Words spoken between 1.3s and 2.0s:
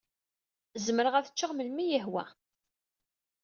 ččeɣ melmi i